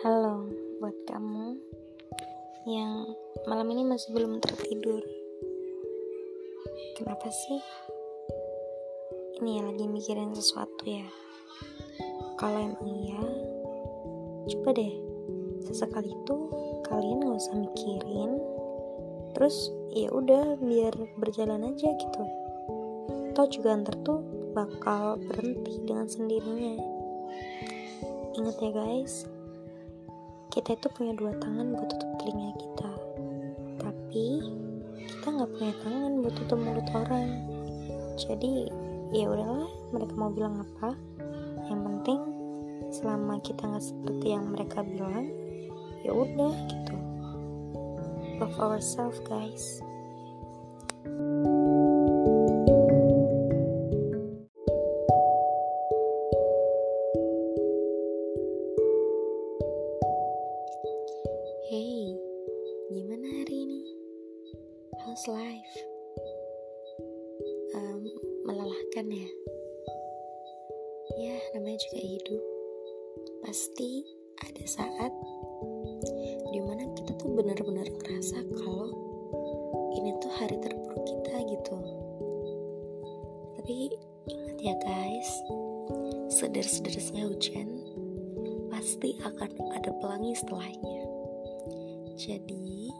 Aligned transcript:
Halo 0.00 0.48
buat 0.80 0.96
kamu 1.04 1.60
yang 2.64 3.12
malam 3.44 3.68
ini 3.68 3.84
masih 3.84 4.16
belum 4.16 4.40
tertidur. 4.40 5.04
Kenapa 6.96 7.28
sih? 7.28 7.60
Ini 9.36 9.60
ya 9.60 9.62
lagi 9.68 9.84
mikirin 9.84 10.32
sesuatu 10.32 10.88
ya. 10.88 11.04
Kalau 12.40 12.56
emang 12.64 12.88
iya, 12.88 13.20
coba 14.56 14.72
deh 14.72 14.94
sesekali 15.68 16.08
itu 16.08 16.36
kalian 16.88 17.20
gak 17.20 17.44
usah 17.44 17.60
mikirin. 17.60 18.40
Terus 19.36 19.68
ya 19.92 20.08
udah 20.16 20.56
biar 20.56 20.96
berjalan 21.20 21.76
aja 21.76 21.92
gitu. 21.92 22.24
Tau 23.36 23.46
juga 23.52 23.76
ntar 23.84 24.00
tuh 24.00 24.24
bakal 24.56 25.20
berhenti 25.28 25.76
dengan 25.84 26.08
sendirinya. 26.08 26.99
Ingat 28.30 28.56
ya 28.62 28.70
guys, 28.70 29.26
kita 30.54 30.78
itu 30.78 30.86
punya 30.94 31.18
dua 31.18 31.34
tangan 31.42 31.74
buat 31.74 31.90
tutup 31.90 32.10
telinga 32.22 32.54
kita. 32.62 32.92
Tapi 33.82 34.26
kita 35.02 35.26
nggak 35.34 35.50
punya 35.58 35.74
tangan 35.82 36.12
buat 36.22 36.34
tutup 36.38 36.58
mulut 36.62 36.88
orang. 36.94 37.30
Jadi 38.14 38.70
ya 39.10 39.26
udahlah, 39.26 39.70
mereka 39.90 40.14
mau 40.14 40.30
bilang 40.30 40.62
apa. 40.62 40.94
Yang 41.66 41.80
penting 41.82 42.20
selama 42.94 43.42
kita 43.42 43.62
nggak 43.66 43.82
seperti 43.82 44.26
yang 44.30 44.46
mereka 44.54 44.86
bilang, 44.86 45.26
ya 46.06 46.14
udah 46.14 46.54
gitu. 46.70 46.96
Love 48.38 48.58
ourselves 48.62 49.18
guys. 49.26 49.82
Hey, 61.70 62.18
gimana 62.90 63.30
hari 63.30 63.62
ini? 63.62 63.82
How's 65.06 65.22
life? 65.30 65.76
Um, 67.78 68.10
melelahkan 68.42 69.06
ya? 69.06 69.30
Ya, 71.14 71.38
namanya 71.54 71.78
juga 71.78 72.00
hidup. 72.02 72.42
Pasti 73.46 74.02
ada 74.42 74.66
saat 74.66 75.14
di 76.50 76.58
mana 76.58 76.90
kita 76.98 77.14
tuh 77.22 77.38
benar-benar 77.38 77.86
ngerasa 77.86 78.42
kalau 78.58 78.90
ini 79.94 80.10
tuh 80.18 80.32
hari 80.42 80.58
terburuk 80.58 81.06
kita 81.06 81.38
gitu. 81.54 81.78
Tapi 83.62 83.94
ingat 84.26 84.58
ya 84.58 84.74
guys, 84.82 85.30
seder-sedernya 86.34 87.30
hujan 87.30 87.78
pasti 88.74 89.14
akan 89.22 89.54
ada 89.78 89.94
pelangi 90.02 90.34
setelahnya. 90.34 90.99
Jadi, 92.20 92.92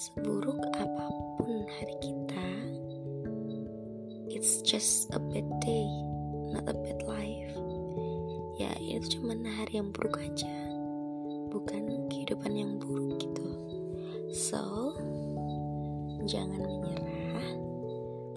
seburuk 0.00 0.56
apa 0.72 1.12
pun 1.36 1.68
hari 1.68 1.92
kita, 2.00 2.48
it's 4.32 4.64
just 4.64 5.12
a 5.12 5.20
bad 5.20 5.44
day, 5.60 5.84
not 6.48 6.64
a 6.64 6.72
bad 6.72 7.04
life. 7.04 7.52
Ya, 8.56 8.72
itu 8.80 9.20
cuma 9.20 9.36
hari 9.36 9.76
yang 9.76 9.92
buruk 9.92 10.24
aja, 10.24 10.56
bukan 11.52 12.08
kehidupan 12.08 12.56
yang 12.56 12.80
buruk 12.80 13.20
gitu. 13.20 13.44
So, 14.32 14.96
jangan 16.24 16.64
menyerah, 16.64 17.44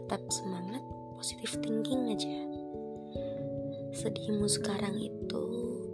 tetap 0.03 0.19
semangat, 0.27 0.83
positive 1.15 1.63
thinking 1.63 2.11
aja. 2.11 2.39
Sedihmu 3.95 4.51
sekarang 4.51 4.99
itu 4.99 5.43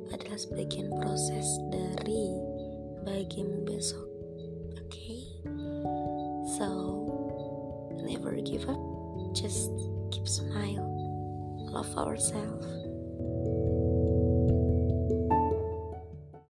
adalah 0.09 0.41
sebagian 0.41 0.89
proses 0.97 1.45
dari 1.69 2.52
bahagiamu 3.03 3.67
besok. 3.67 4.07
Oke, 4.79 4.87
okay? 4.87 5.21
so 6.55 6.67
never 8.03 8.35
give 8.41 8.67
up, 8.67 8.81
just 9.35 9.71
keep 10.11 10.27
smile, 10.27 10.87
love 11.71 11.91
ourselves. 11.97 12.92